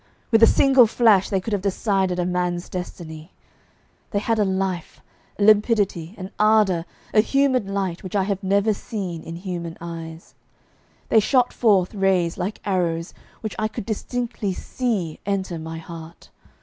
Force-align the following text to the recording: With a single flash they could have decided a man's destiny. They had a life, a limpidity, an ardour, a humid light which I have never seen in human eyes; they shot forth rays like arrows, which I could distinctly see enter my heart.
With 0.31 0.41
a 0.41 0.47
single 0.47 0.87
flash 0.87 1.29
they 1.29 1.39
could 1.39 1.53
have 1.53 1.61
decided 1.61 2.17
a 2.17 2.25
man's 2.25 2.69
destiny. 2.69 3.33
They 4.09 4.17
had 4.17 4.39
a 4.39 4.43
life, 4.43 4.99
a 5.37 5.43
limpidity, 5.43 6.15
an 6.17 6.31
ardour, 6.39 6.85
a 7.13 7.21
humid 7.21 7.69
light 7.69 8.01
which 8.03 8.15
I 8.15 8.23
have 8.23 8.41
never 8.41 8.73
seen 8.73 9.21
in 9.21 9.35
human 9.35 9.77
eyes; 9.79 10.33
they 11.09 11.19
shot 11.19 11.53
forth 11.53 11.93
rays 11.93 12.35
like 12.35 12.59
arrows, 12.65 13.13
which 13.41 13.55
I 13.59 13.67
could 13.67 13.85
distinctly 13.85 14.53
see 14.53 15.19
enter 15.23 15.59
my 15.59 15.77
heart. 15.77 16.31